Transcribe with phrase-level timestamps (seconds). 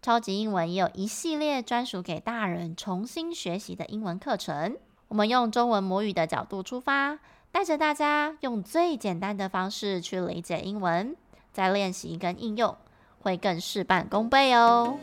[0.00, 4.76] 超级英文也有一系列专属给大人重新学习的英文课程。
[5.08, 7.18] 我们用中文母语的角度出发，
[7.50, 11.16] 带着大家用最简单的方式去理解英文，
[11.52, 12.76] 再练习跟应用，
[13.20, 15.00] 会更事半功倍哦。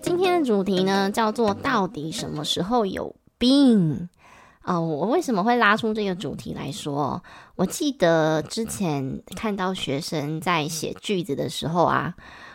[0.00, 4.08] 今天的主题呢，叫做“到底什么时候有病”。
[4.62, 7.22] 啊、哦，我为什么会拉出这个主题来说？
[7.56, 12.14] 我记得之前看到学生在写句子的时候啊，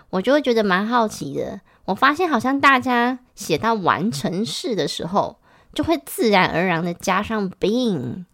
[0.09, 1.59] 我就会觉得蛮好奇的。
[1.85, 5.37] 我发现好像大家写到完成式的时候，
[5.73, 8.25] 就会自然而然的加上 be，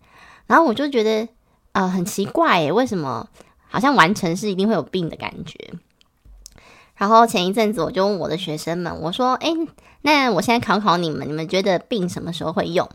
[0.46, 1.28] 然后我就觉得、
[1.72, 3.28] 呃，很奇怪诶，为什么
[3.70, 5.74] 好像完成式一定会有 been 的感觉？
[6.96, 9.52] 然后前一阵子我就问我的学生们，我说：“诶，
[10.04, 12.88] 那我现在考考你们，你们觉得 been 什么时候会用？”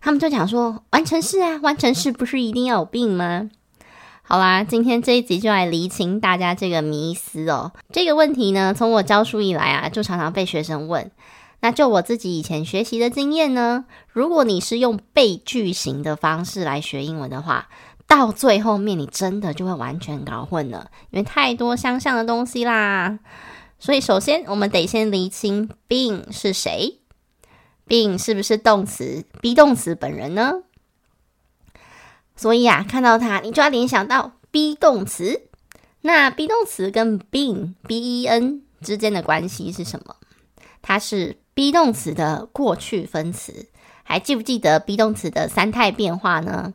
[0.00, 3.50] 他们就讲说，完成式啊，完成式不是一定要有 been 吗？
[4.22, 7.72] 好啦，今天这一集就来厘清大家这个迷思哦。
[7.92, 11.10] 这个问题呢，从我教书以来啊，就常常被学生问。
[11.62, 17.68] 那就我自己以前学习的经验呢，如果你是用背句型的方式来学英文的话，
[18.06, 23.18] 到最后面你真的就会完全搞混了，因为太多相像的东西啦。
[23.78, 26.99] 所以首先我们得先厘清 been 是谁。
[27.90, 30.62] Be 是不是动词？be 动词本人呢？
[32.36, 35.42] 所以啊，看到它，你就要联想到 be 动词。
[36.02, 40.14] 那 be 动词跟 been b-e-n 之间的关系是什么？
[40.80, 43.66] 它是 be 动词的过去分词。
[44.04, 46.72] 还记不记得 be 动词的三态变化呢？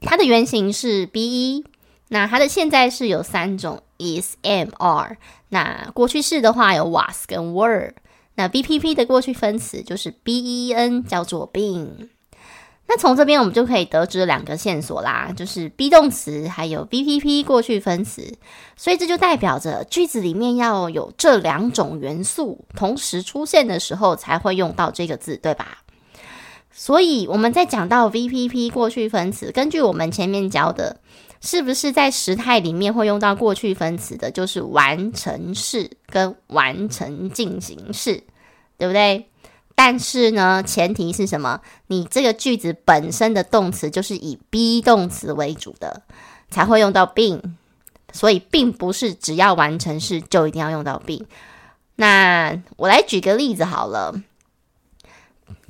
[0.00, 1.64] 它的原型是 be，
[2.08, 5.16] 那它的现在式有三种：is、am、are。
[5.50, 7.92] 那过去式的话有 was 跟 were。
[8.36, 12.08] 那 BPP 的过去分词就是 BEN，叫做 been。
[12.86, 18.36] 那从这边我们就可以得知两个线索啦，就是 be 动词还有 BPP 过去分词。
[18.76, 25.78] 所以这就代表着句子里面要有这两种元素同时出现的时候才会用到这个字，对吧？
[26.70, 30.96] 所以我们在讲到 BPP 过去分词，根据我们前面教的。
[31.44, 38.22] 是不是在时态里面会用到过去分词的，就是完成式跟完成进行式，
[38.78, 39.28] 对不对？
[39.74, 41.60] 但是呢，前提是什么？
[41.88, 46.00] 你这个句子本身的动词就是以 be 动词为主的，
[46.48, 47.42] 才会用到 been。
[48.10, 51.26] 所以并不是只要完成式就一定要用到 been。
[51.96, 54.14] 那我来举个例子好了，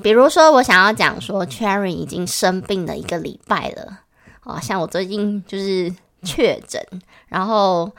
[0.02, 4.03] 比如说我想要讲说，Cherry 已经生病了一个礼拜了。
[4.44, 6.80] 哦，像我最近就是确诊，
[7.28, 7.90] 然后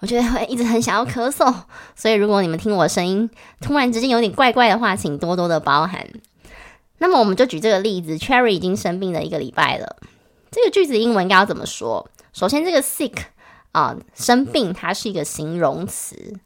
[0.00, 1.52] 我觉得会一直很想要咳嗽，
[1.96, 3.28] 所以如果你们听我声音
[3.60, 6.06] 突然之间有点怪怪的话，请多多的包涵。
[6.98, 9.96] 那么我们就举这个例子，Cherry 已经生病了一个礼拜了。
[10.50, 12.08] 这个句子英文该要怎么说？
[12.32, 13.16] 首先，这个 sick
[13.72, 16.38] 啊，生病，它是一个形容词。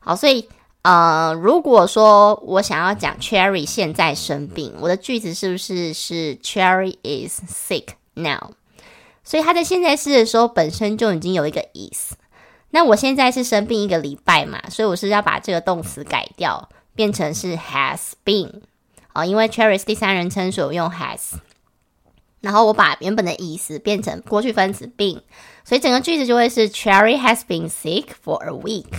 [0.00, 0.48] 好，所以
[0.82, 8.52] 呃，如果说我想要讲 Cherry 现在生病，我的句子是不是是 Cherry is sick now？
[9.24, 12.14] 所以他在现在式的时候本身就已经有一个 is，
[12.70, 18.62] 那我现在是生病一个礼拜嘛，所以我是要把这个动词改掉，变成是 has been
[19.14, 21.34] 哦，因为 Cherry 是第三人称，所以我用 has，
[22.40, 25.20] 然后我把原本的 is 变成过去分词 been，
[25.64, 28.92] 所以整个句子就会是 Cherry has been sick for a week。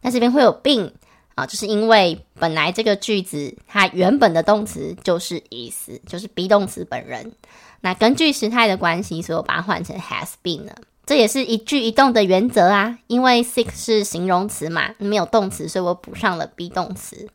[0.00, 0.92] 那这边会有 been
[1.34, 7.32] 啊，就是因为本来这个句子它原本的动词就是 is，就是 be 动词本人。
[7.80, 10.74] 那根据时态的关系，所以我把它换成 has been 了。
[11.06, 17.28] 这也是一句一动的原则啊，因为 sick 是形容词嘛，没有动词，所以我补上了 be 动词。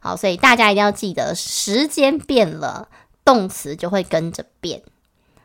[0.00, 2.88] 好，所以大家一定要记得，时间变了，
[3.24, 4.82] 动词就会跟着变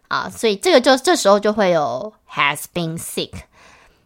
[0.07, 0.29] 啊。
[0.29, 3.31] 所以这个就这时候就会有 has been sick。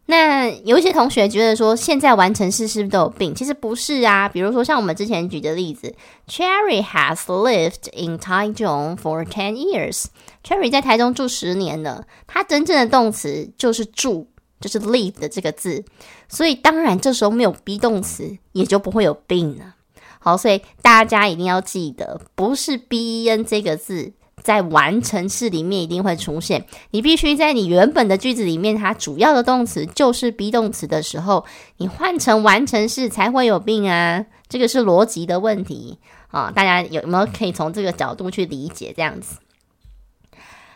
[0.07, 4.27] 那有一些同学觉得说，现在完成式是不是都有病其实不是啊。
[4.27, 5.95] 比如说像我们之前举的例子
[6.27, 10.05] ，Cherry has lived in Taichung for ten years。
[10.43, 14.25] Cherry 在台中住十年了，它真正的动词就是住，
[14.59, 15.85] 就是 live 的这个字。
[16.27, 19.75] 所以当然这时候没有 be 动词，也就不会有病了。
[20.19, 26.65] 好，所以大家一定要记得，不是 ben 这个字在完成式里面一定会出现。
[26.91, 31.45] 你必须在你原本的句子里面，它主要的动词就是 be 动词的时候，
[31.77, 34.25] 你换成完成式才会有病啊。
[34.49, 35.97] 这个是逻辑的问题
[36.27, 39.37] 啊，大家有没有可以从这个角度去理解这样子？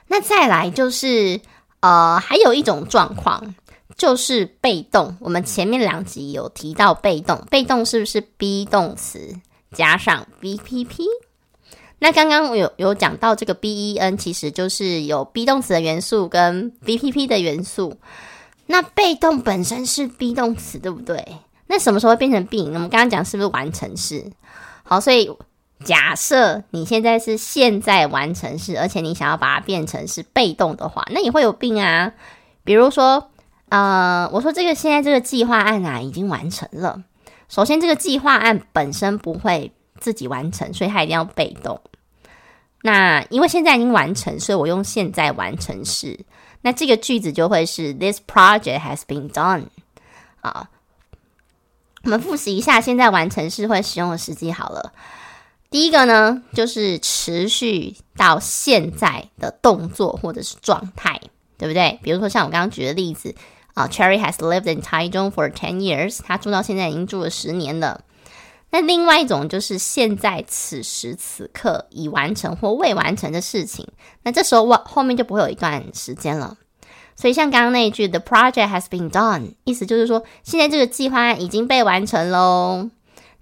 [0.08, 1.42] 那再来就是
[1.82, 3.56] 呃，还有一种状况
[3.98, 5.18] 就是被动。
[5.20, 9.36] 我们前面两集有提到被动，被动是不是 be 动词
[9.74, 11.04] 加上 VPP？
[12.06, 17.98] 那刚刚有有讲到这个 ben，其实就是有 be 动词的元素跟 b p p 的元素。
[18.68, 21.40] 那被动本身是 be 动词，对不对？
[21.66, 22.60] 那什么时候会变成 be？
[22.60, 24.24] 我们刚刚讲是不是完成式？
[24.84, 25.36] 好，所以
[25.84, 32.14] 假设你现在是现在完成式，而且你想要把它变成是被动的话，那你会有 been 啊。
[32.64, 33.32] 比如说，
[33.70, 37.02] 呃，我说这个现在这个计划案啊已经完成了。
[37.50, 41.82] 首先，这个计划案本身不会自己完成，所以它一定要被动。
[42.86, 46.20] 那因为现在已经完成，所以我用现在完成式。
[46.62, 49.70] 那这个句子就会是 This project has been done。
[50.42, 50.70] 啊，
[52.04, 54.94] 我们复习一下现在完成式会使用的时机好了。
[55.72, 61.20] 第一个呢，就是持续到现在的动作或者是状态，
[61.58, 62.00] 对不对？
[62.04, 63.34] 比如说像我刚刚举的例子。
[63.74, 66.22] 啊、，Cherry has lived in Taichung for ten years。
[66.24, 68.06] 他住到现在已经住了十年了。
[68.76, 73.88] 那另外一种就是现在此时此刻已完成或未完成的事情。
[74.24, 76.58] 那这时候我后面就不会有一段时间了。
[77.16, 82.90] 所以像刚刚那一句，The project has been done，意思就是说现在这个计划已经被完成喽。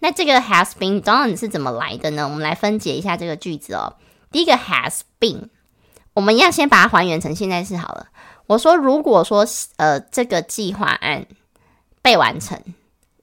[0.02, 2.26] 那这个 has been done 是怎么来的呢？
[2.26, 3.96] 我们来分解一下这个句子哦。
[4.32, 5.50] 第一个 has been，
[6.14, 8.06] 我们要先把它还原成现在式好了。
[8.46, 9.44] 我说，如果说
[9.78, 11.26] 呃这个计划案
[12.04, 12.62] 被完成，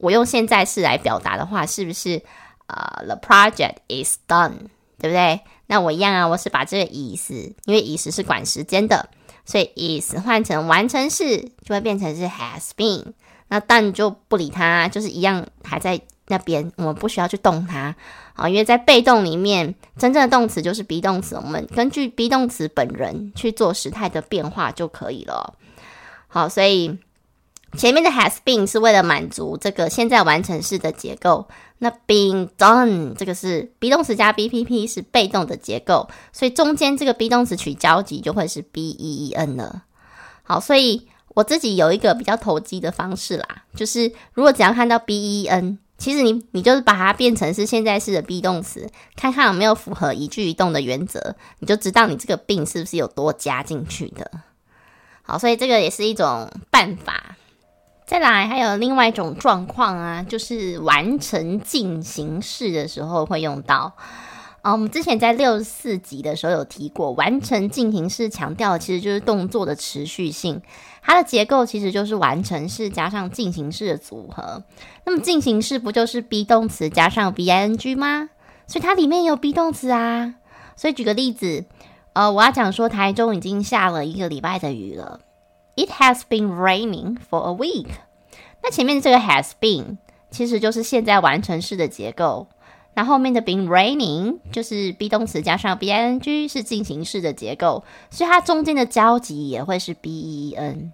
[0.01, 2.23] 我用现在式来表达的话，是不是
[2.67, 4.53] 呃 the project is done，
[4.99, 5.41] 对不对？
[5.67, 7.31] 那我一样啊，我是把这个 is，
[7.65, 9.09] 因为 is 是管时间的，
[9.45, 13.13] 所以 is 换成完成式就会变成是 has been，
[13.49, 16.01] 那 done 就不理它，就是一样还在。
[16.27, 17.93] 那边我们不需要去动它
[18.35, 25.55] 啊，因为在被动里面，真正的动词就是 be 动词，我们根据 be 动词本人去做时态的变化就可以了。
[26.29, 26.97] 好，所以
[27.77, 39.85] 前面的 has been 是为了满足这个现在完成式的结构，那 been done 这个是 be 动词加 BPP 是被动的结构，所以中间这个 be 动词取交集就会是 been 了。
[40.43, 45.79] 好，所以我自己有一个比较投机的方式啦，就是如果只要看到 ben。
[46.01, 54.31] 其实你你就是把它变成是现在式的 be 动词，看看有没有符合一句一动的原则，你就知道你这个 been 是不是有多加进去的。
[55.21, 57.37] 好，所以这个也是一种办法。
[58.11, 63.95] 再来，还有另外一种状况啊，就是完成进行式的时候会用到。
[64.63, 70.61] 啊，我们之前在六十四集的时候有提过，完成进行式强调其实就是动作的持续性。
[71.01, 74.65] 它的结构其实就是完成式加上进行式的组合。
[75.05, 78.29] 那么进行式不就是 be 动词加上 ing 吗？
[78.67, 80.35] 所以它里面有 be 动词啊。
[80.75, 81.65] 所以举个例子，
[82.15, 85.21] 呃，我要讲说台中已经下了一个礼拜的雨了。
[85.77, 87.87] It has been raining for a week。
[88.63, 89.97] 那前面这个 has been
[90.31, 92.49] 其实就是现在完成式的结构。
[92.95, 100.91] 那后面的 been raining 就是 be 动词加上 bing 是进行式的结构，所以它中间的交集也会是 ben。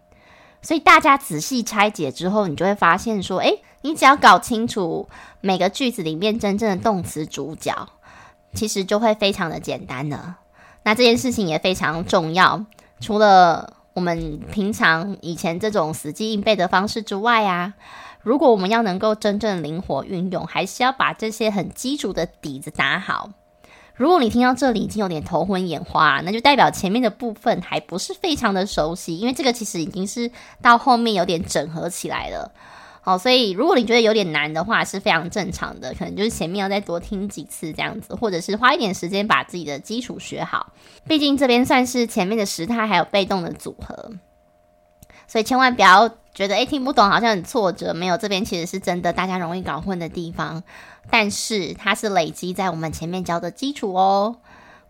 [0.60, 5.08] 所以大家仔细拆解之后，你就会发现说，诶，你只要搞清楚
[5.40, 7.88] 每个句子里面真正的动词主角，
[8.52, 10.38] 其实就会非常的简单了。
[10.82, 12.64] 那这件事情也非常重要，
[13.00, 17.72] 除了我们平常以前这种死记硬背的方式之外啊。
[18.20, 23.30] 如果我们要能够真正灵活运用，还是要把这些很基础的底子打好。
[23.94, 32.52] 如果你听到这里已经有点头昏眼花，那就代表前面的部分还不是非常的熟悉，因为这个其实已经是到后面有点整合起来了。
[33.06, 40.72] 好，所以如果你觉得有点难的话，是非常正常的，可能就是前面要再多听几次这样子，或者是花一点时间把自己的基础学好。
[41.06, 44.10] 毕竟这边算是前面的时态还有被动的组合。
[45.28, 47.94] 所以千万不要觉得诶听不懂，好像很挫折。
[47.94, 50.64] 没有，这边其实是真的，大家容易搞混的地方。
[51.08, 54.38] 但是它是累积在我们前面教的基础哦。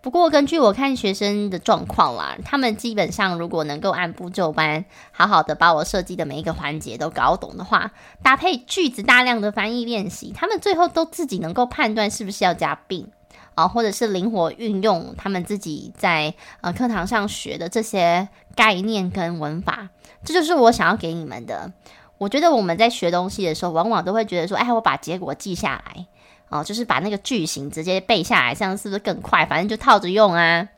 [0.06, 7.90] 不过根据我看学生的状况啦，他们基本上如果能够按部就班，好好的把我设计的每一个环节都搞懂的话，
[8.22, 13.08] 搭配句子大量的翻译练习，他们最后都自己能够判断是不是要加病
[13.56, 19.88] 啊，或者是灵活运用他们自己在呃课堂上学的这些概念跟文法。
[20.24, 21.72] 这就是我想要给你们的。
[22.18, 26.06] 我觉得我们在学东西的时候，往往都会觉得说：“哎，我把结果记下来，
[26.48, 29.44] 哦，就是把那个句型直接背下来，这样是不是更快？
[29.46, 30.68] 反正就套着用啊。”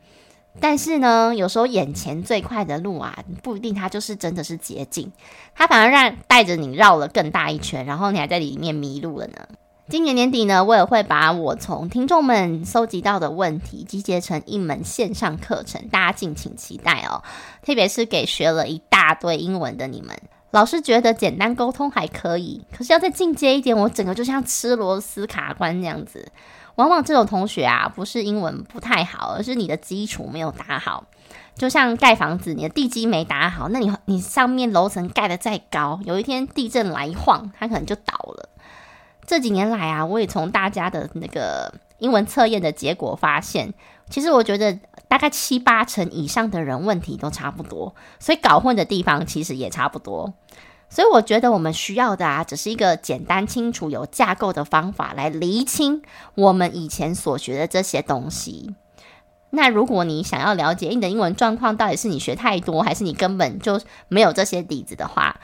[0.59, 5.11] 但是呢，有时候眼前最快的路啊，不一定它就是真的是捷径，
[5.55, 9.47] 它反而让带着你绕了更大一圈，然后你还在里面迷路了呢。
[9.87, 17.23] 今年年底呢，我也会把我从听众们搜集到的问题集结成一门线上课程，大家敬请期待哦。
[17.61, 20.19] 特别是给学了一大堆英文的你们，
[20.51, 26.31] 老师觉得简单沟通还可以，可是要再进阶一点，我整个就像吃螺丝卡关那样子。
[26.75, 31.05] 往往这种同学啊，不是英文不太好，而是你的基础没有打好。
[31.55, 38.49] 就像盖房子，你的地基没打好，那你你上面楼层盖得再高，有一天地震来一晃，它可能就倒了。
[39.27, 43.73] 这几年来啊，我也从大家的那个英文测验的结果发现，
[44.09, 44.79] 其实我觉得
[45.09, 50.33] 大概七八成以上的人问题都差不多，所以搞混的地方其实也差不多。
[50.87, 56.01] 所以我觉得我们需要的啊，只是一个简单清楚、有架构的方法来厘清
[56.35, 58.73] 我们以前所学的这些东西。
[59.51, 65.39] 那如果你想要了解你的英文状况到底是你学太多，还是你根本就没有这些底子的话，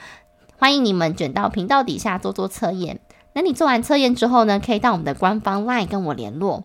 [0.57, 2.99] 欢迎你们卷到频道底下做做测验。
[3.33, 6.63] 那你做完测验之后呢，可以到我们的官方 LINE 跟我联络。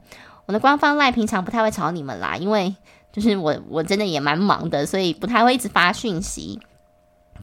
[0.50, 2.74] 我的官方赖平常不太会吵你们啦，因为
[3.12, 6.58] 就是我我真的也蛮忙的，所以不太会一直发讯息。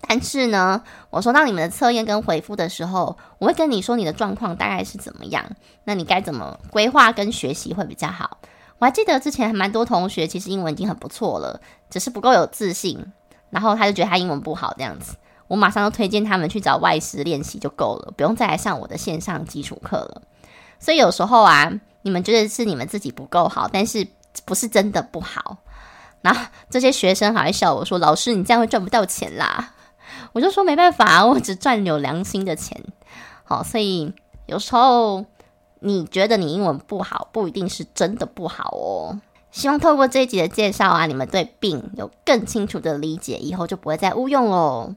[0.01, 5.45] 但是呢，我收到你们的测验跟回复的时候，我会跟你说你的状况大概是怎么样，
[5.85, 8.39] 那你该怎么规划跟学习会比较好。
[8.79, 13.13] 我还记得之前还蛮多同学其实英文已经很不错了，只是不够有自信，
[13.51, 15.15] 然后他就觉得他英文不好这样子。
[15.47, 20.21] 我马上就推荐他们去找外师练习就够了，不用再来上我的线上基础课了。
[20.79, 24.07] 所以有时候啊，你们觉得是你们自己不够好，但是
[24.45, 25.57] 不是真的不好。
[26.21, 29.73] 然后这些学生还会笑我说：“老师，你这样会赚不到钱啦。”
[30.33, 32.83] 我就说没办法，我只赚有良心的钱。
[33.43, 34.13] 好，所以
[34.45, 35.25] 有时候
[35.79, 39.21] 你觉得你英文不好，不一定是真的不好哦。
[39.51, 44.95] 希望透过这一集的介绍啊，你们对病有更清楚的理解，以后就不会再误用喽。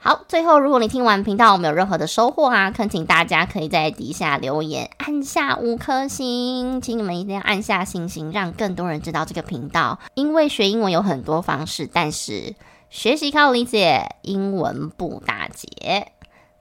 [0.00, 9.98] 好，最后如果你听完频道我没有任何的收获啊，恳请大家可以在底下留言，按下五颗星，请你们一定要按下星星，让更多人知道这个频道。
[10.14, 12.54] 因为学英文有很多方式，但是
[12.88, 16.12] 学习靠理解，英文不打结。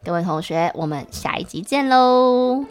[0.04, 2.66] 各位同学，我们下一集见喽！